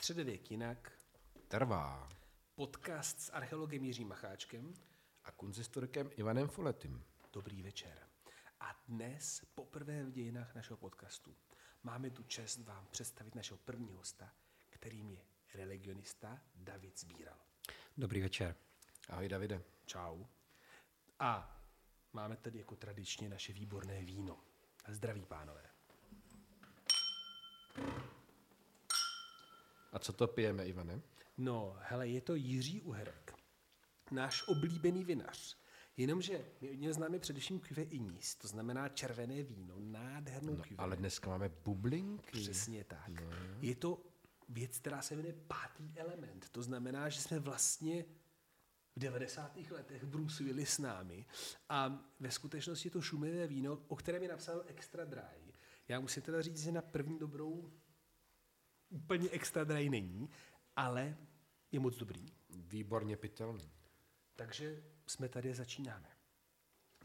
[0.00, 0.92] Středověk jinak.
[1.48, 2.08] Trvá.
[2.54, 4.74] Podcast s archeologem Jiřím Macháčkem.
[5.24, 7.04] A kunzistorikem Ivanem Fuletým.
[7.32, 8.06] Dobrý večer.
[8.60, 11.36] A dnes, poprvé v dějinách našeho podcastu,
[11.82, 14.32] máme tu čest vám představit našeho prvního hosta,
[14.70, 15.20] kterým je
[15.54, 17.38] religionista David Zbíral.
[17.96, 18.54] Dobrý večer.
[19.08, 19.62] Ahoj Davide.
[19.86, 20.24] Čau.
[21.18, 21.62] A
[22.12, 24.44] máme tady jako tradičně naše výborné víno.
[24.88, 25.77] Zdraví pánové.
[29.92, 31.00] A co to pijeme, Ivane?
[31.38, 33.34] No, hele, je to Jiří Uherek,
[34.10, 35.56] náš oblíbený vinař.
[35.96, 40.96] Jenomže my od něj známe především Cuvée Ignis, to znamená červené víno, nádhernou No, ale
[40.96, 42.38] dneska máme bublinky.
[42.38, 43.08] Přesně tak.
[43.08, 43.30] No.
[43.60, 44.02] Je to
[44.48, 46.48] věc, která se jmenuje pátý element.
[46.48, 48.04] To znamená, že jsme vlastně
[48.96, 49.56] v 90.
[49.70, 51.26] letech brusili s námi
[51.68, 55.54] a ve skutečnosti je to šumivé víno, o kterém je napsáno extra dry.
[55.88, 57.72] Já musím teda říct, že na první dobrou
[58.88, 60.30] úplně extra dry není,
[60.76, 61.16] ale
[61.72, 62.26] je moc dobrý.
[62.50, 63.72] Výborně pitelný.
[64.36, 66.08] Takže jsme tady a začínáme.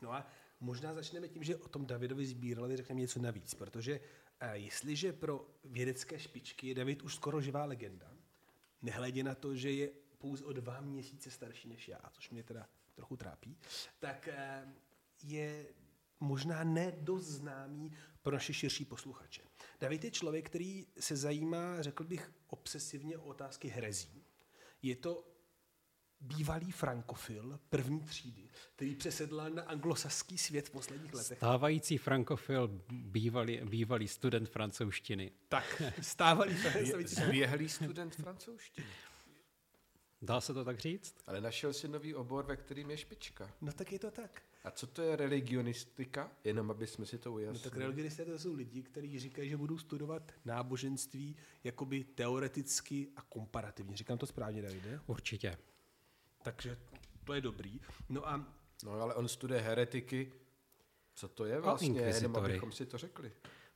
[0.02, 0.28] No a
[0.60, 4.00] možná začneme tím, že o tom Davidovi Sbíralovi řekneme něco navíc, protože
[4.40, 8.12] eh, jestliže pro vědecké špičky je David už skoro živá legenda,
[8.82, 12.70] nehledě na to, že je pouze o dva měsíce starší než já, což mě teda
[12.96, 13.58] trochu trápí,
[14.00, 14.74] tak eh,
[15.24, 15.66] je
[16.24, 19.42] možná nedost známý pro naše širší posluchače.
[19.80, 24.24] David je člověk, který se zajímá, řekl bych, obsesivně o otázky herezí.
[24.82, 25.28] Je to
[26.22, 31.38] bývalý frankofil první třídy, který přesedlal na anglosaský svět v posledních letech.
[31.38, 35.32] Stávající frankofil, bývalý, bývalý student francouzštiny.
[35.48, 38.88] Tak, stávalý francouzský Zběhlý student francouzštiny.
[40.22, 41.16] Dá se to tak říct?
[41.28, 43.52] Ale našel si nový obor, ve kterým je špička.
[43.62, 44.42] No tak je to tak.
[44.64, 46.32] A co to je religionistika?
[46.44, 47.64] Jenom aby jsme si to No ujasnili.
[47.64, 53.98] tak religionisté to jsou lidi, kteří říkají, že budou studovat náboženství jakoby teoreticky a komparativně.
[53.98, 55.00] Říkám to správně, Davide?
[55.08, 55.58] Určitě.
[56.44, 56.78] Takže
[57.24, 57.82] to je dobrý.
[58.10, 60.32] No a No ale on studuje heretiky.
[61.16, 62.02] Co to je vlastně?
[62.02, 63.32] Jenom abychom si to řekli.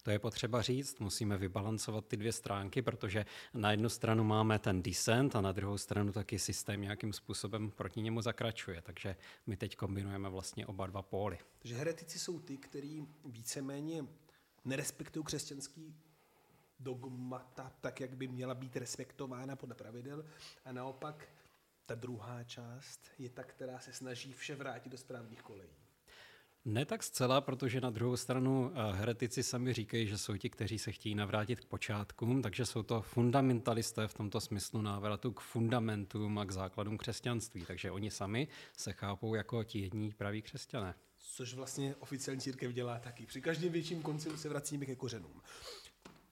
[0.07, 4.84] To je potřeba říct, musíme vybalancovat ty dvě stránky, protože na jednu stranu máme ten
[4.84, 8.81] dissent a na druhou stranu taky systém nějakým způsobem proti němu zakračuje.
[8.81, 9.16] Takže
[9.47, 11.38] my teď kombinujeme vlastně oba dva póly.
[11.59, 14.06] Takže heretici jsou ty, kteří víceméně
[14.66, 15.95] nerespektují křesťanský
[16.79, 20.25] dogmata tak, jak by měla být respektována podle pravidel.
[20.66, 21.29] A naopak
[21.85, 25.87] ta druhá část je ta, která se snaží vše vrátit do správných kolejí.
[26.67, 30.79] Ne tak zcela, protože na druhou stranu eh, heretici sami říkají, že jsou ti, kteří
[30.79, 36.38] se chtějí navrátit k počátkům, takže jsou to fundamentalisté v tomto smyslu návratu k fundamentům
[36.38, 37.66] a k základům křesťanství.
[37.66, 40.95] Takže oni sami se chápou jako ti jední praví křesťané.
[41.17, 43.25] Což vlastně oficiální církev dělá taky.
[43.25, 45.41] Při každém větším koncilu se vracíme ke kořenům.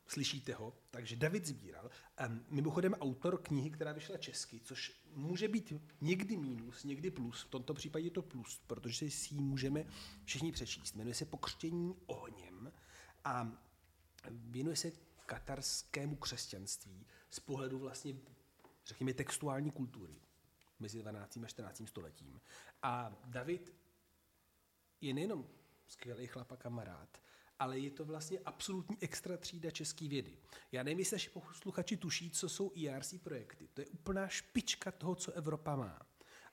[0.07, 0.74] Slyšíte ho?
[0.91, 1.90] Takže David Sbíral,
[2.50, 7.74] mimochodem autor knihy, která vyšla česky, což může být někdy mínus, někdy plus, v tomto
[7.74, 9.86] případě je to plus, protože si ji můžeme
[10.25, 10.96] všichni přečíst.
[10.96, 12.72] Jmenuje se Pokřtění ohněm
[13.24, 13.52] a
[14.30, 14.92] věnuje se
[15.25, 18.16] katarskému křesťanství z pohledu vlastně,
[18.86, 20.16] řekněme, textuální kultury
[20.80, 21.38] mezi 12.
[21.38, 21.81] a 14.
[21.86, 22.42] stoletím.
[22.84, 23.74] A David
[25.02, 25.48] je nejenom
[25.88, 27.22] skvělý chlap a kamarád,
[27.60, 30.38] ale je to vlastně absolutní extra třída české vědy.
[30.72, 33.68] Já nevím, jestli naši posluchači tuší, co jsou ERC projekty.
[33.74, 36.00] To je úplná špička toho, co Evropa má.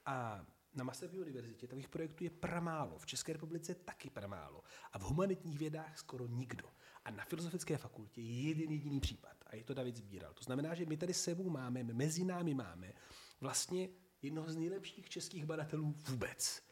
[0.06, 5.02] A na Masarykově univerzitě takových projektů je pramálo, v České republice taky pramálo a v
[5.02, 6.68] humanitních vědách skoro nikdo.
[7.04, 10.34] A na Filozofické fakultě je jeden jediný případ a je to David Sbíral.
[10.34, 12.92] To znamená, že my tady sebou máme, mezi námi máme
[13.40, 13.88] vlastně
[14.22, 16.62] jednoho z nejlepších českých badatelů vůbec.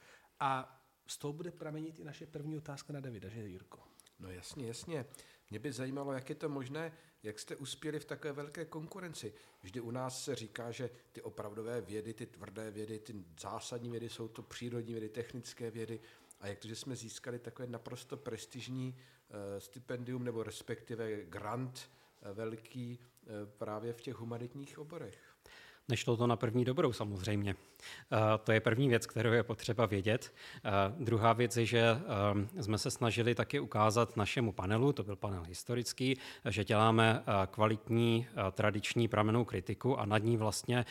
[0.41, 3.90] A z toho bude pramenit i naše první otázka na Davida, že Jirko?
[4.21, 5.07] No jasně, jasně.
[5.51, 6.93] Mě by zajímalo, jak je to možné,
[7.23, 9.35] jak jste uspěli v takové velké konkurenci.
[9.63, 14.09] Vždy u nás se říká, že ty opravdové vědy, ty tvrdé vědy, ty zásadní vědy
[14.09, 16.01] jsou to přírodní vědy, technické vědy.
[16.41, 21.91] A jak to, že jsme získali takové naprosto prestižní eh, stipendium nebo respektive grant
[22.23, 25.19] eh, velký eh, právě v těch humanitních oborech.
[25.89, 27.55] Nešlo to na první dobrou samozřejmě.
[27.55, 30.35] Uh, to je první věc, kterou je potřeba vědět.
[30.65, 35.17] Uh, druhá věc je, že uh, jsme se snažili taky ukázat našemu panelu, to byl
[35.17, 36.17] panel historický,
[36.49, 40.85] že děláme kvalitní tradiční pramenou kritiku a nad ní vlastně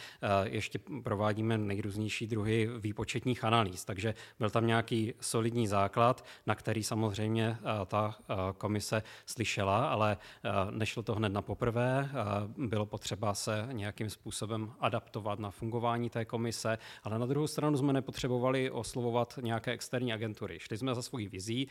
[0.44, 3.86] ještě provádíme nejrůznější druhy výpočetních analýz.
[3.86, 8.16] Takže byl tam nějaký solidní základ, na který samozřejmě ta
[8.58, 10.18] komise slyšela, ale
[10.70, 12.10] nešlo to hned na poprvé.
[12.58, 17.94] Bylo potřeba se nějakým způsobem adaptovat na fungování té komise, ale na druhou stranu jsme
[17.94, 20.60] nepotřebovali oslovovat nějaké externí agentury.
[20.60, 21.68] Šli jsme za svojí vizí,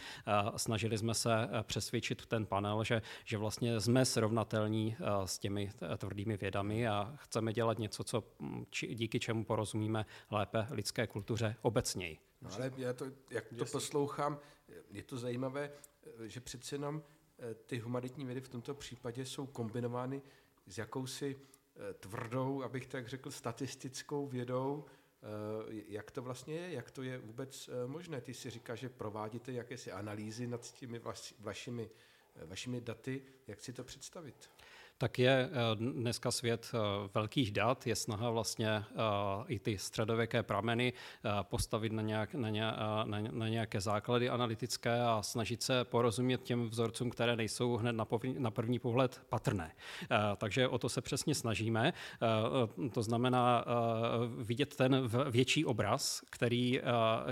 [0.57, 6.89] snažili jsme se přesvědčit ten panel, že, že vlastně jsme srovnatelní s těmi tvrdými vědami
[6.89, 8.25] a chceme dělat něco, co,
[8.71, 12.19] či, díky čemu porozumíme lépe lidské kultuře obecněji.
[12.43, 14.39] No ale já to, jak to poslouchám,
[14.91, 15.71] je to zajímavé,
[16.27, 17.03] že přece jenom
[17.39, 20.23] eh, ty humanitní vědy v tomto případě jsou kombinovány
[20.67, 21.58] s jakousi eh,
[22.01, 27.71] tvrdou, abych tak řekl, statistickou vědou, eh, jak to vlastně je, jak to je vůbec
[27.87, 28.21] možné.
[28.21, 31.01] Ty si říkáš, že provádíte jakési analýzy nad těmi
[31.39, 31.91] vašimi,
[32.47, 34.51] vašimi daty, jak si to představit?
[34.99, 36.79] Tak je eh, dneska svět eh,
[37.15, 38.85] velkých dat, je snaha vlastně eh,
[39.49, 40.93] i ty středověké prameny
[41.43, 42.63] postavit na, nějak, na, ně,
[43.05, 48.07] na, na nějaké základy analytické a snažit se porozumět těm vzorcům, které nejsou hned na,
[48.39, 49.73] na první pohled patrné.
[50.37, 51.93] Takže o to se přesně snažíme.
[52.93, 53.65] To znamená
[54.39, 56.81] vidět ten větší obraz, který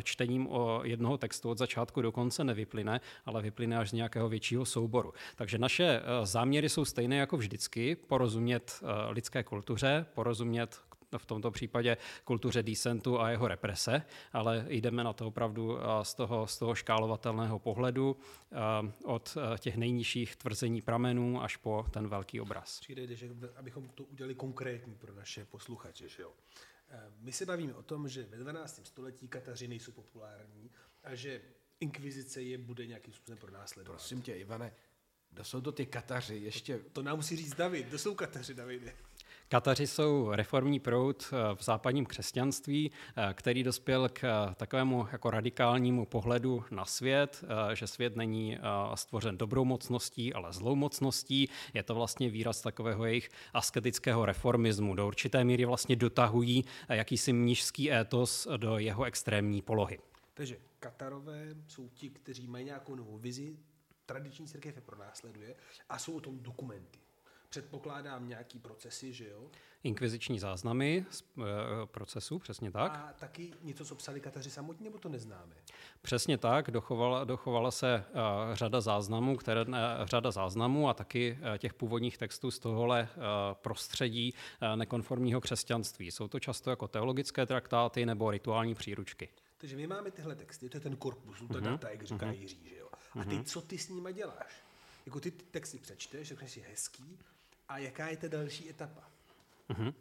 [0.03, 4.65] čtením o jednoho textu od začátku do konce nevyplyne, ale vyplyne až z nějakého většího
[4.65, 5.13] souboru.
[5.37, 10.81] Takže naše záměry jsou stejné jako vždy vždycky porozumět eh, lidské kultuře, porozumět
[11.19, 16.15] v tomto případě kultuře decentu a jeho represe, ale jdeme na to opravdu eh, z
[16.15, 18.57] toho, z toho škálovatelného pohledu eh,
[19.05, 22.81] od těch nejnižších tvrzení pramenů až po ten velký obraz.
[22.81, 26.09] Přijde, že abychom to udělali konkrétní pro naše posluchače.
[26.09, 26.33] Že jo?
[27.21, 28.81] My se bavíme o tom, že ve 12.
[28.85, 30.71] století Katařiny nejsou populární
[31.05, 31.41] a že
[31.81, 33.97] inkvizice je bude nějakým způsobem pronásledovat.
[33.97, 34.73] Prosím tě, Ivane,
[35.37, 36.37] kdo jsou to ty Kataři?
[36.37, 36.79] Ještě...
[36.79, 37.87] To, to nám musí říct David.
[37.87, 38.93] Kdo jsou Kataři, Davide?
[39.49, 45.31] Kataři jsou reformní proud eh, v západním křesťanství, eh, který dospěl k eh, takovému jako
[45.31, 47.45] radikálnímu pohledu na svět,
[47.75, 48.59] že svět není
[48.95, 51.49] stvořen dobrou mocností, ale zlou mocností.
[51.75, 54.95] Je to vlastně výraz takového jejich asketického reformismu.
[54.95, 59.99] Do určité míry vlastně dotahují jakýsi mnižský étos do jeho extrémní polohy.
[60.35, 63.57] Takže Katarové jsou ti, kteří mají nějakou novou vizi,
[64.07, 65.55] tradiční církev je pronásleduje
[65.89, 66.99] a jsou o tom dokumenty.
[67.49, 69.51] Předpokládám nějaký procesy, že jo?
[69.83, 71.27] Inkviziční záznamy z e,
[71.87, 72.93] procesu, přesně tak.
[72.93, 75.55] A taky něco, co psali Kataři samotně, nebo to neznáme?
[76.03, 78.05] Přesně tak, dochovala, dochovala se e,
[78.53, 79.67] řada záznamů, které, e,
[80.05, 83.09] řada záznamů a taky e, těch původních textů z tohohle e,
[83.55, 86.11] prostředí e, nekonformního křesťanství.
[86.11, 89.29] Jsou to často jako teologické traktáty nebo rituální příručky.
[89.59, 91.61] Takže my máme tyhle texty, to je ten korpus, to mm-hmm.
[91.61, 92.41] data, jak říká mm-hmm.
[92.41, 92.86] Jiří, že jo?
[93.21, 93.45] A ty, mhm.
[93.45, 94.53] co ty s nimi děláš?
[95.07, 97.19] Jako ty texty přečteš, řekneš si hezký,
[97.69, 99.11] a jaká je ta další etapa?
[99.71, 99.95] Mm-hmm.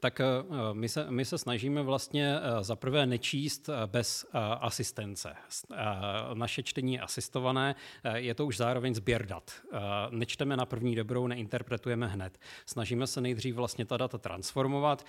[0.00, 4.26] Tak uh, my, se, my se snažíme vlastně uh, zaprvé nečíst uh, bez
[4.60, 5.36] asistence.
[6.34, 7.74] Naše čtení je asistované,
[8.14, 9.50] je to už zároveň sběr dat.
[10.10, 12.38] Nečteme na první dobrou, neinterpretujeme hned.
[12.66, 15.06] Snažíme se nejdřív vlastně ta data transformovat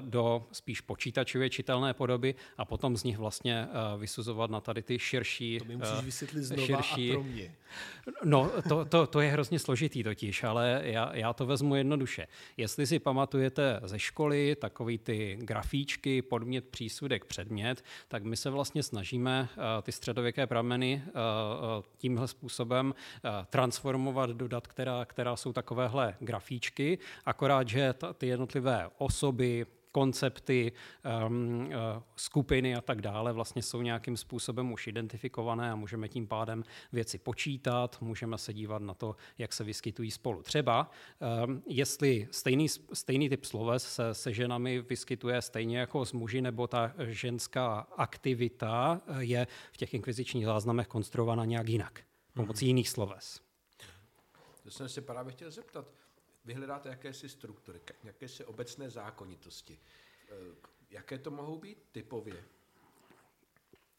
[0.00, 3.68] do spíš počítačově čitelné podoby a potom z nich vlastně
[3.98, 5.58] vysuzovat na tady ty širší...
[5.58, 7.10] To mi musíš vysvětlit znova širší...
[7.10, 7.54] a pro mě.
[8.24, 12.26] No, to, to, to je hrozně složitý totiž, ale já, já to vezmu jednoduše.
[12.56, 13.51] Jestli si pamatujete
[13.84, 19.92] ze školy, takový ty grafíčky, podmět, přísudek, předmět, tak my se vlastně snažíme uh, ty
[19.92, 21.12] středověké prameny uh,
[21.96, 22.94] tímhle způsobem
[23.50, 30.72] transformovat do dat, která, která jsou takovéhle grafíčky, akorát, že ty jednotlivé osoby, koncepty,
[31.26, 31.72] um, uh,
[32.16, 37.18] skupiny a tak dále vlastně jsou nějakým způsobem už identifikované a můžeme tím pádem věci
[37.18, 40.42] počítat, můžeme se dívat na to, jak se vyskytují spolu.
[40.42, 40.90] Třeba,
[41.44, 46.66] um, jestli stejný, stejný typ sloves se, se ženami vyskytuje stejně jako s muži, nebo
[46.66, 52.00] ta ženská aktivita je v těch inkvizičních záznamech konstruována nějak jinak,
[52.34, 53.40] pomocí jiných sloves.
[54.62, 55.86] To jsem se právě chtěl zeptat
[56.44, 59.80] vy hledáte jakési struktury, jakési obecné zákonitosti.
[60.30, 60.34] Eh,
[60.90, 62.44] jaké to mohou být typově?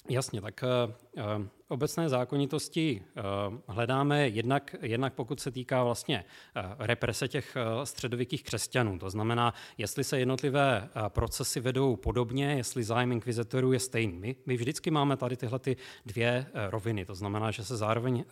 [0.09, 3.23] Jasně, tak uh, obecné zákonitosti uh,
[3.67, 6.23] hledáme jednak, jednak pokud se týká vlastně
[6.55, 8.99] uh, represe těch uh, středověkých křesťanů.
[8.99, 14.19] To znamená, jestli se jednotlivé procesy vedou podobně, jestli zájem inkvizitorů je stejný.
[14.19, 17.05] My, my vždycky máme tady tyhle ty dvě roviny.
[17.05, 18.23] To znamená, že se zároveň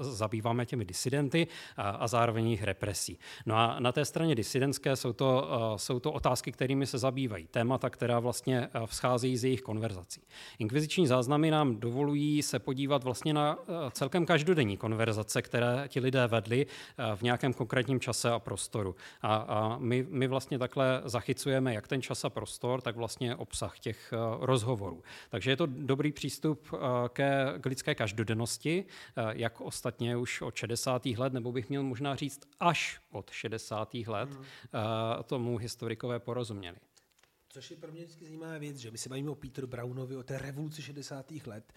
[0.00, 1.46] zabýváme těmi disidenty
[1.76, 3.18] a zároveň jejich represí.
[3.46, 7.46] No a na té straně disidentské jsou to, jsou to otázky, kterými se zabývají.
[7.46, 10.20] Témata, která vlastně vzcházejí z jejich konverzací.
[10.58, 13.58] Inkviziční záznamy nám dovolují se podívat vlastně na
[13.90, 16.66] celkem každodenní konverzace, které ti lidé vedli
[17.14, 18.96] v nějakém konkrétním čase a prostoru.
[19.22, 23.78] A, a my, my vlastně takhle zachycujeme jak ten čas a prostor, tak vlastně obsah
[23.78, 25.02] těch rozhovorů.
[25.30, 26.68] Takže je to dobrý přístup
[27.08, 28.84] ke, k lidské každodennosti,
[29.32, 31.06] jak ostatně už od 60.
[31.06, 33.94] let, nebo bych měl možná říct až od 60.
[33.94, 34.44] let, hmm.
[35.26, 36.76] tomu historikové porozuměli.
[37.52, 40.22] Což je pro mě vždycky zajímavá věc, že my se bavíme o Peter Brownovi, o
[40.22, 41.32] té revoluci 60.
[41.46, 41.72] let,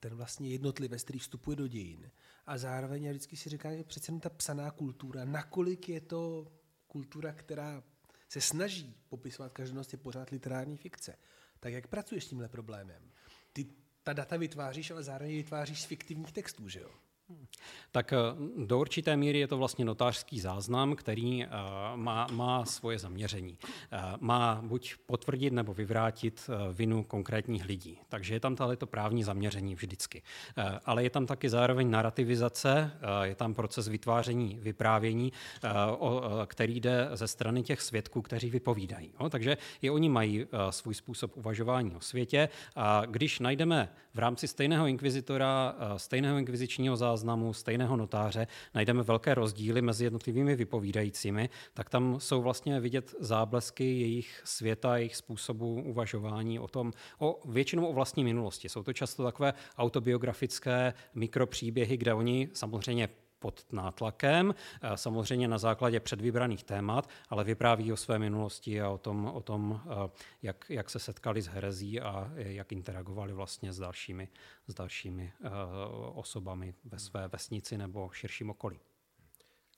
[0.00, 2.10] ten vlastně jednotlivec, který vstupuje do dějin.
[2.46, 6.52] A zároveň já vždycky si říkám, že přece ta psaná kultura, nakolik je to
[6.86, 7.82] kultura, která
[8.28, 11.18] se snaží popisovat každodennost, je pořád literární fikce.
[11.60, 13.10] Tak jak pracuješ s tímhle problémem?
[13.52, 13.66] Ty
[14.02, 16.90] ta data vytváříš, ale zároveň vytváříš z fiktivních textů, že jo?
[17.90, 18.16] Tak eh,
[18.66, 21.48] do určité míry je to vlastně notářský záznam, který eh,
[21.96, 23.58] má, má svoje zaměření.
[23.92, 27.98] Eh, má buď potvrdit nebo vyvrátit vinu konkrétních lidí.
[28.08, 30.22] Takže je tam tady to právní zaměření vždycky.
[30.84, 32.90] Ale je tam taky zároveň narrativizace,
[33.22, 35.32] je tam proces vytváření, vyprávění,
[36.46, 39.12] který jde ze strany těch svědků, kteří vypovídají.
[39.30, 42.48] Takže i oni mají svůj způsob uvažování o světě.
[42.76, 49.34] A když najdeme v rámci stejného inkvizitora, stejného inkvizičního záznamu, záznamu stejného notáře najdeme velké
[49.34, 56.58] rozdíly mezi jednotlivými vypovídajícími, tak tam jsou vlastně vidět záblesky jejich světa, jejich způsobu uvažování
[56.58, 58.68] o tom, o většinou o vlastní minulosti.
[58.68, 66.00] Jsou to často takové autobiografické mikropříběhy, kde oni samozřejmě pod nátlakem, eh, samozřejmě na základě
[66.00, 70.10] předvybraných témat, ale vypráví o své minulosti a o tom, o tom eh,
[70.42, 74.28] jak, jak se setkali s herezí a jak interagovali vlastně s dalšími,
[74.66, 75.48] s dalšími eh,
[76.14, 78.80] osobami ve své vesnici nebo širším okolí.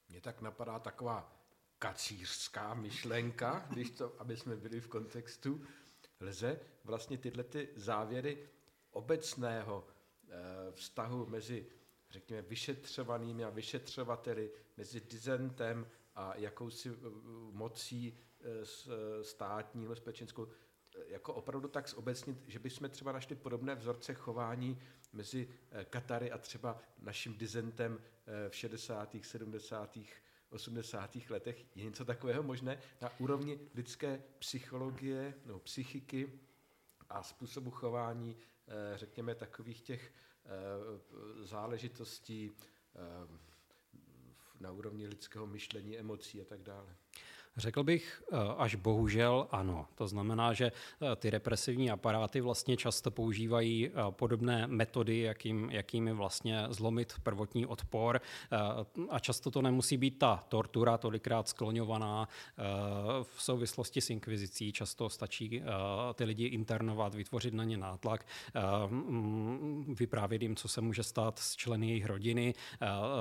[0.08, 1.32] Mně tak napadá taková
[1.78, 5.60] kacířská myšlenka, když to, aby jsme byli v kontextu,
[6.20, 8.48] lze vlastně tyhle ty závěry
[8.90, 9.86] obecného
[10.74, 11.66] vztahu mezi
[12.10, 16.94] řekněme, vyšetřovanými a vyšetřovateli, mezi dizentem a jakousi eh,
[17.52, 18.44] mocí eh,
[18.88, 20.48] eh, státní, společenskou,
[21.06, 25.48] jako opravdu tak zobecnit, že bychom třeba našli podobné vzorce chování mezi
[25.90, 28.00] Katary a třeba naším dizentem
[28.48, 29.98] v 60., 70.,
[30.50, 31.16] 80.
[31.30, 31.64] letech.
[31.76, 36.40] Je něco takového možné na úrovni lidské psychologie nebo psychiky
[37.08, 38.36] a způsobu chování,
[38.96, 40.12] řekněme, takových těch
[41.42, 43.00] záležitostí eh,
[44.60, 46.96] na úrovni lidského myšlení, emocí a tak dále.
[47.56, 49.86] Řekl bych eh, až bohužel ano.
[49.94, 56.12] To znamená, že eh, ty represivní aparáty vlastně často používají eh, podobné metody, jakým, jakými
[56.12, 58.20] vlastně zlomit prvotní odpor
[59.10, 62.28] a často to nemusí být ta tortura tolikrát skloňovaná
[63.22, 64.72] v souvislosti s inkvizicí.
[64.72, 65.62] Často stačí
[66.14, 68.26] ty lidi internovat, vytvořit na ně nátlak,
[68.88, 72.54] mm, vyprávět jim, co se může stát s členy jejich rodiny,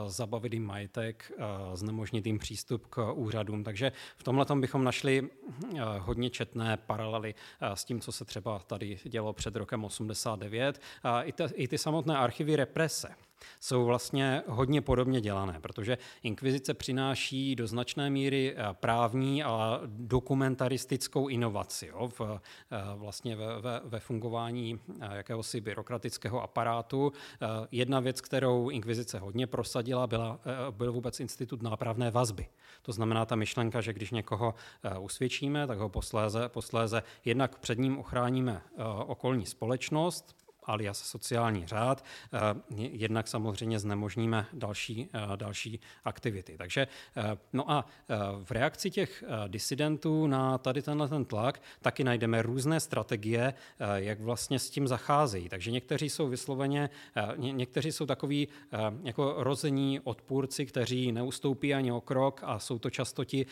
[0.07, 1.31] zabavit jim majetek,
[1.73, 3.63] znemožnit jim přístup k úřadům.
[3.63, 5.29] Takže v tomhle tom bychom našli
[5.75, 10.81] eh, hodně četné paralely eh, s tím, co se třeba tady dělo před rokem 89.
[11.03, 13.15] A i, i ty samotné archivy represe
[13.59, 21.27] jsou vlastně hodně podobně dělané, protože inkvizice přináší do značné míry eh, právní a dokumentaristickou
[21.27, 27.13] inovaci jo, v, eh, vlastně ve, ve, ve fungování eh, jakéhosi byrokratického aparátu.
[27.71, 30.39] Jedna věc, kterou inkvizice hodně prosadila, byla,
[30.71, 32.47] byl vůbec institut nápravné vazby.
[32.81, 34.53] To znamená ta myšlenka, že když někoho
[34.99, 38.61] usvědčíme, tak ho posléze, posléze jednak před ním ochráníme
[39.05, 40.38] okolní společnost,
[40.69, 42.05] alias sociální řád.
[42.33, 42.39] Eh,
[42.77, 46.57] jednak samozřejmě znemožníme další, eh, další aktivity.
[46.57, 47.85] Takže eh, no a
[48.43, 53.53] v reakci těch disidentů na tady tenhle ten tlak taky najdeme různé strategie,
[53.95, 55.49] jak vlastně s tím zacházejí.
[55.49, 56.89] Takže někteří jsou vysloveně,
[57.37, 58.47] někteří jsou takový
[59.03, 63.45] jako rození odpůrci, kteří neustoupí ani o krok a jsou to často ti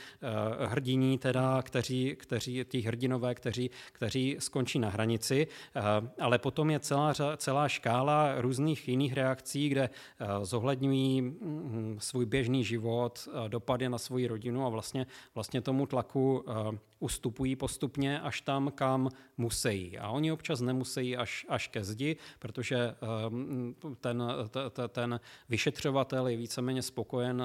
[0.66, 5.48] hrdiní, teda, kteří, kteří, ti hrdinové, kteří, kteří skončí na hranici,
[6.20, 7.07] ale potom je celá
[7.38, 13.98] celá, škála různých jiných reakcí, kde eh, zohledňují mm, svůj běžný život, eh, dopady na
[13.98, 19.98] svoji rodinu a vlastně, vlastně tomu tlaku eh, ustupují postupně až tam, kam musí.
[19.98, 22.96] A oni občas nemusí až, až ke zdi, protože
[24.02, 24.24] ten,
[24.90, 27.44] ten vyšetřovatel je víceméně spokojen,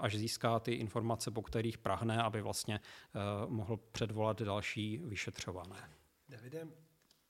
[0.00, 2.80] až získá ty informace, po kterých prahne, aby vlastně
[3.48, 5.90] mohl předvolat další vyšetřované.
[6.28, 6.68] Davide,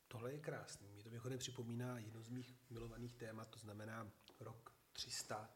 [0.08, 5.50] tohle je krásný mimochodem připomíná jedno z mých milovaných témat, to znamená rok 300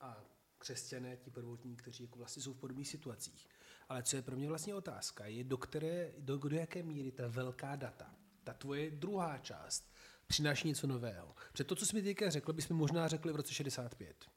[0.00, 0.24] a
[0.58, 3.48] křesťané, ti prvotní, kteří jako vlastně jsou v podobných situacích.
[3.88, 7.28] Ale co je pro mě vlastně otázka, je do, které, do, do jaké míry ta
[7.28, 8.14] velká data,
[8.44, 9.92] ta tvoje druhá část,
[10.26, 11.34] přináší něco nového.
[11.52, 14.30] Protože to, co jsi mi teďka řekl, bychom možná řekli v roce 65.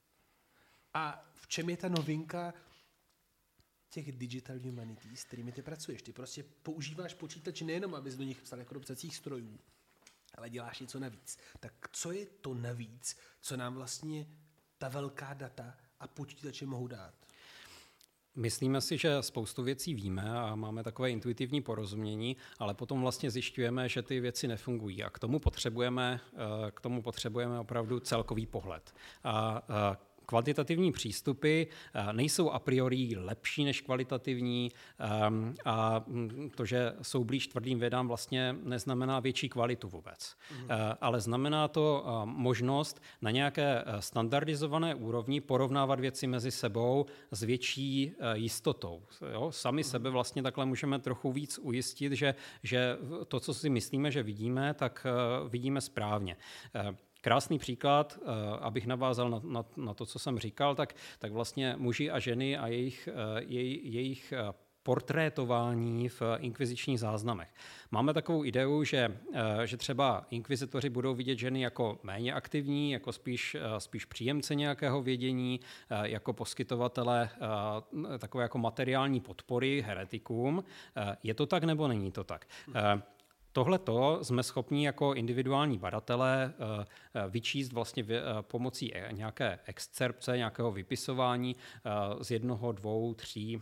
[0.94, 2.54] A v čem je ta novinka
[3.90, 6.02] těch digital humanities, s kterými ty pracuješ?
[6.02, 9.60] Ty prostě používáš počítač nejenom, abys do nich psal jako do psacích strojů,
[10.36, 11.38] ale děláš něco navíc.
[11.60, 14.28] Tak co je to navíc, co nám vlastně
[14.78, 17.14] ta velká data a počítače mohou dát?
[18.36, 23.90] Myslíme si, že spoustu věcí víme a máme takové intuitivní porozumění, ale potom vlastně zjišťujeme,
[23.90, 28.96] že ty věci nefungují a k tomu potřebujeme, eh, k tomu potřebujeme opravdu celkový pohled.
[29.24, 36.66] A eh, kvantitativní přístupy eh, nejsou a priori lepší než kvalitativní ehm, a mm, to,
[36.66, 40.36] že jsou blíž tvrdým vědám, vlastně neznamená větší kvalitu vůbec.
[40.52, 40.68] Mhm.
[41.02, 49.04] Ale znamená to možnost na nějaké standardizované úrovni porovnávat věci mezi sebou s větší jistotou.
[49.32, 49.52] Jo?
[49.52, 50.14] Sami sebe mhm.
[50.14, 52.98] vlastně takhle můžeme trochu víc ujistit, že, že
[53.28, 55.06] to, co si myslíme, že vidíme, tak
[55.50, 56.38] vidíme správně.
[57.22, 58.26] Krásný příklad, eh,
[58.60, 62.58] abych navázal na, na, na to, co jsem říkal, tak, tak vlastně muži a ženy
[62.58, 67.54] a jejich, eh, jej, jejich eh, portrétování v inkvizičních záznamech.
[67.92, 69.18] Máme takovou ideu, že,
[69.66, 75.60] že třeba inkvizitoři budou vidět ženy jako méně aktivní, jako spíš, spíš příjemce nějakého vědění,
[76.02, 77.30] jako poskytovatele
[78.20, 80.64] takové jako materiální podpory heretikům.
[81.24, 82.48] Je to tak nebo není to tak?
[83.54, 90.38] Tohle to jsme schopni jako individuální badatelé eh, eh, vyčíst vlastně eh, pomocí nějaké excerpce,
[90.38, 91.56] nějakého vypisování
[92.22, 93.62] z jednoho, dvou, tří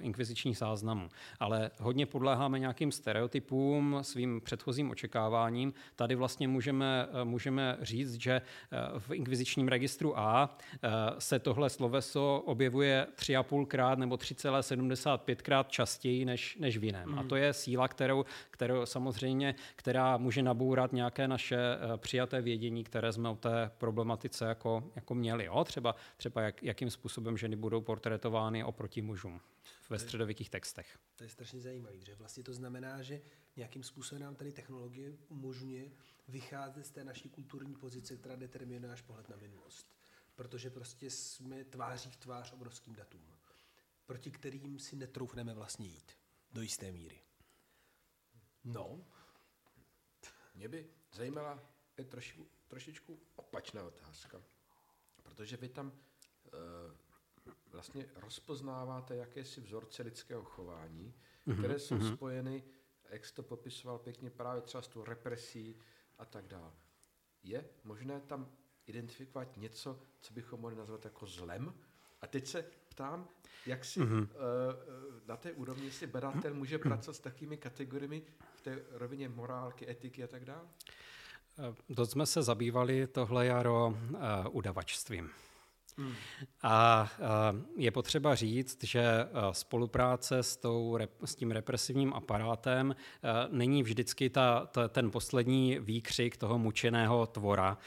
[0.00, 1.08] inkvizičních záznamů.
[1.40, 5.72] Ale hodně podléháme nějakým stereotypům, svým předchozím očekáváním.
[5.96, 8.42] Tady vlastně můžeme, můžeme říct, že
[8.98, 10.58] v inkvizičním registru A
[11.18, 17.18] se tohle sloveso objevuje tři a půlkrát nebo 3,75 krát častěji než, než v jiném.
[17.18, 22.42] A to je síla, kterou, kterou samozřejmě samozřejmě, která může nabourat nějaké naše eh, přijaté
[22.42, 25.44] vědění, které jsme o té problematice jako, jako měli.
[25.44, 25.64] Jo?
[25.64, 29.40] Třeba, třeba jak, jakým způsobem ženy budou portrétovány oproti mužům
[29.90, 30.98] ve středověkých textech.
[31.16, 33.20] To je strašně zajímavé, že vlastně to znamená, že
[33.56, 35.90] nějakým způsobem nám tady technologie umožňuje
[36.28, 39.86] vycházet z té naší kulturní pozice, která determinuje náš pohled na minulost.
[40.34, 43.22] Protože prostě jsme tváří v tvář obrovským datům,
[44.06, 46.12] proti kterým si netroufneme vlastně jít
[46.52, 47.27] do jisté míry.
[48.72, 49.04] No.
[50.54, 51.60] Mě by zajímala
[51.98, 54.42] je troši, trošičku opačná otázka.
[55.22, 56.50] Protože vy tam e,
[57.70, 61.14] vlastně rozpoznáváte jakési vzorce lidského chování,
[61.46, 61.58] mm-hmm.
[61.58, 62.14] které jsou mm-hmm.
[62.14, 62.64] spojeny,
[63.10, 65.80] jak to popisoval pěkně, právě třeba s tou represí
[66.18, 66.72] a tak dále.
[67.42, 71.74] Je možné tam identifikovat něco, co bychom mohli nazvat jako zlem?
[72.22, 73.28] A teď se ptám,
[73.66, 74.22] jak si mm-hmm.
[74.22, 74.28] uh,
[75.26, 78.22] na té úrovni si badatel může pracovat s takovými kategoriemi
[78.54, 80.68] v té rovině morálky, etiky a tak dále?
[81.96, 84.18] To jsme se zabývali tohle jaro uh,
[84.50, 85.30] udavačstvím.
[86.62, 87.10] A
[87.76, 89.04] je potřeba říct, že
[89.52, 92.96] spolupráce s, tou, s tím represivním aparátem
[93.50, 97.78] není vždycky ta, ta, ten poslední výkřik toho mučeného tvora.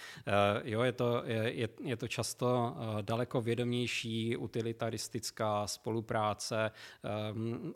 [0.63, 6.71] Jo, je, to, je, je to často daleko vědomější utilitaristická spolupráce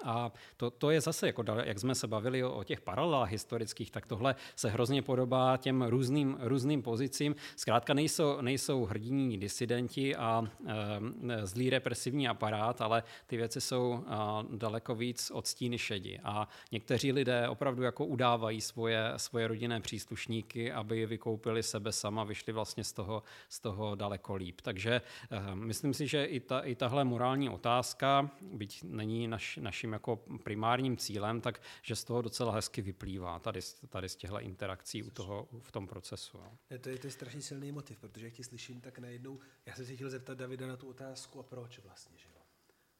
[0.03, 3.91] a to, to je zase, jako, jak jsme se bavili o, o těch paralelách historických,
[3.91, 7.35] tak tohle se hrozně podobá těm různým, různým pozicím.
[7.55, 14.05] Zkrátka nejsou, nejsou hrdiní disidenti a e, zlý represivní aparát, ale ty věci jsou
[14.51, 16.19] daleko víc od stíny šedi.
[16.23, 22.53] A někteří lidé opravdu jako udávají svoje, svoje rodinné příslušníky, aby vykoupili sebe sama, vyšli
[22.53, 24.61] vlastně z toho, z toho daleko líp.
[24.61, 29.93] Takže e, myslím si, že i, ta, i tahle morální otázka, byť není naš, naším
[29.93, 33.59] jako primárním cílem, tak že z toho docela hezky vyplývá tady,
[33.89, 36.37] tady z těchto interakcí u toho, v tom procesu.
[36.69, 39.85] Je to, je to strašně silný motiv, protože jak ti slyším, tak najednou, já jsem
[39.85, 42.41] chtěl zeptat Davida na tu otázku, a proč vlastně, že jo?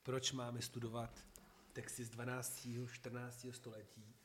[0.04, 1.26] Proč máme studovat
[1.74, 2.68] texty z 12.
[2.92, 3.46] 14.
[3.52, 4.16] století?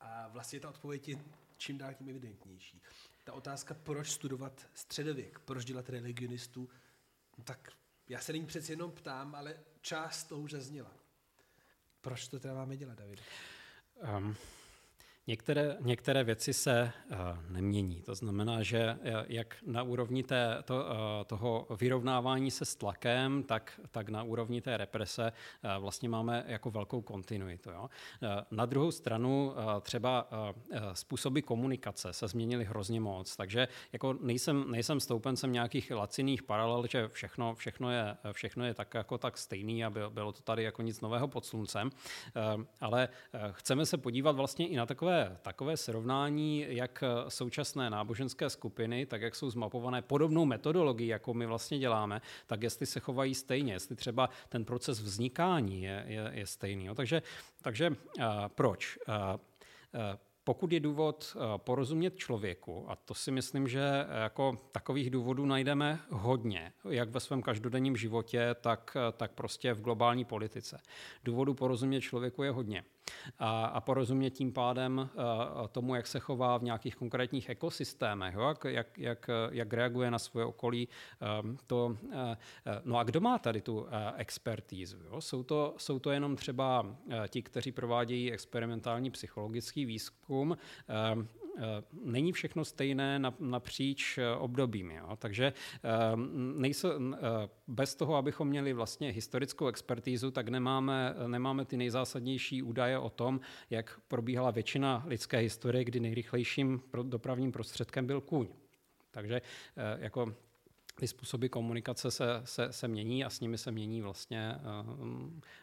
[0.00, 1.24] A vlastně ta odpověď je
[1.56, 2.82] čím dál tím evidentnější.
[3.24, 6.68] Ta otázka, proč studovat středověk, proč dělat religionistu,
[7.38, 7.72] no tak
[8.08, 10.90] já se nyní přeci jenom ptám, ale část toho už zazněla.
[12.00, 13.20] Proč to teda máme dělat, David?
[14.16, 14.36] Um,
[15.30, 17.16] Některé, některé věci se uh,
[17.48, 18.02] nemění.
[18.02, 20.84] To znamená, že uh, jak na úrovni té, to, uh,
[21.26, 25.32] toho vyrovnávání se s tlakem, tak, tak na úrovni té represe
[25.64, 27.70] uh, vlastně máme jako velkou kontinuitu.
[27.70, 27.88] Jo?
[28.50, 30.28] Na druhou stranu třeba
[30.92, 37.08] způsoby komunikace se změnily hrozně moc, takže jako nejsem, nejsem stoupencem nějakých laciných paralel, že
[37.08, 41.00] všechno, všechno, je, všechno je tak jako tak stejný a bylo, to tady jako nic
[41.00, 41.90] nového pod sluncem,
[42.80, 43.08] ale
[43.50, 49.34] chceme se podívat vlastně i na takové takové, srovnání, jak současné náboženské skupiny, tak jak
[49.34, 54.30] jsou zmapované podobnou metodologií, jako my vlastně děláme, tak jestli se chovají stejně, jestli třeba
[54.48, 56.84] ten proces vznikání je, je, je stejný.
[56.84, 56.94] Jo.
[56.94, 57.22] Takže,
[57.62, 58.98] takže uh, proč?
[59.08, 60.00] Uh, uh,
[60.44, 66.72] pokud je důvod porozumět člověku, a to si myslím, že jako takových důvodů najdeme hodně,
[66.88, 70.80] jak ve svém každodenním životě, tak, tak prostě v globální politice.
[71.24, 72.84] Důvodů porozumět člověku je hodně
[73.38, 78.54] a, a porozumět tím pádem uh, tomu, jak se chová v nějakých konkrétních ekosystémech, jo?
[78.64, 78.64] Jak,
[78.96, 80.88] jak, jak, reaguje na svoje okolí.
[81.42, 82.12] Um, to, uh,
[82.84, 84.98] no a kdo má tady tu expertízu?
[85.04, 85.20] Jo?
[85.20, 86.86] Jsou, to, jsou to jenom třeba
[87.28, 90.56] ti, kteří provádějí experimentální psychologický výzkum, uh,
[90.90, 91.26] Eh,
[92.04, 94.90] není všechno stejné napříč eh, obdobím.
[94.90, 95.16] Jo?
[95.16, 95.88] Takže eh,
[96.56, 96.88] nejsou,
[97.66, 103.40] bez toho, abychom měli vlastně historickou expertízu, tak nemáme, nemáme ty nejzásadnější údaje o tom,
[103.70, 108.48] jak probíhala většina lidské historie, kdy nejrychlejším dopravním prostředkem byl kůň.
[109.10, 109.40] Takže
[109.98, 110.34] jako
[110.94, 114.54] ty způsoby komunikace se, se, se mění a s nimi se mění vlastně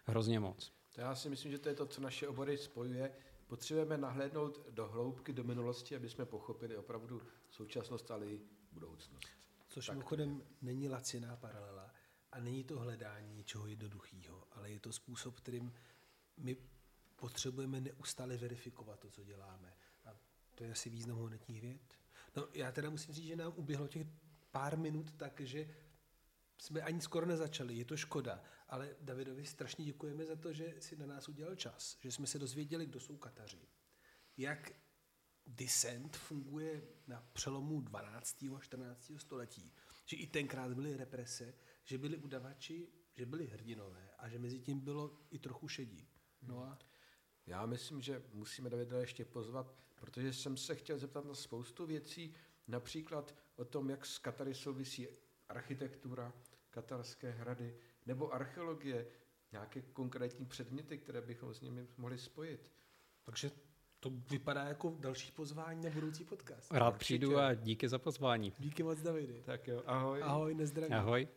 [0.05, 0.71] hrozně moc.
[0.97, 3.11] Já si myslím, že to je to, co naše obory spojuje.
[3.47, 9.25] Potřebujeme nahlédnout do hloubky, do minulosti, aby jsme pochopili opravdu současnost, ale i budoucnost.
[9.67, 11.93] Což mimochodem není laciná paralela
[12.31, 15.73] a není to hledání něčeho jednoduchého, ale je to způsob, kterým
[16.37, 16.57] my
[17.15, 19.73] potřebujeme neustále verifikovat to, co děláme.
[20.05, 20.09] A
[20.55, 21.97] to je asi význam honetních věd.
[22.35, 24.07] No, já teda musím říct, že nám uběhlo těch
[24.51, 25.75] pár minut tak, že
[26.57, 30.95] jsme ani skoro nezačali, je to škoda, ale Davidovi strašně děkujeme za to, že si
[30.95, 33.67] na nás udělal čas, že jsme se dozvěděli, kdo jsou Kataři,
[34.37, 34.71] jak
[35.47, 38.43] Descent funguje na přelomu 12.
[38.43, 39.11] a 14.
[39.17, 39.73] století,
[40.05, 44.79] že i tenkrát byly represe, že byli udavači, že byli hrdinové a že mezi tím
[44.79, 46.07] bylo i trochu šedí.
[46.41, 46.79] No a...
[47.45, 52.35] Já myslím, že musíme Davida ještě pozvat, protože jsem se chtěl zeptat na spoustu věcí,
[52.67, 55.07] například o tom, jak s Katary souvisí
[55.49, 56.33] architektura,
[56.69, 59.07] katarské hrady nebo archeologie,
[59.51, 62.71] nějaké konkrétní předměty, které bychom s nimi mohli spojit.
[63.23, 63.51] Takže
[63.99, 66.71] to vypadá jako další pozvání na budoucí podcast.
[66.71, 66.99] Rád Určitě.
[66.99, 68.53] přijdu a díky za pozvání.
[68.59, 69.33] Díky moc, Davide.
[69.43, 70.23] Tak jo, ahoj.
[70.23, 70.93] Ahoj, nezdravím.
[70.93, 71.27] Ahoj.